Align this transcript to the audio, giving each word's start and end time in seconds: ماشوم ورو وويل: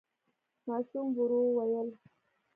ماشوم 0.67 1.07
ورو 1.17 1.39
وويل: 1.57 1.87